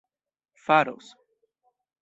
faros 0.65 1.05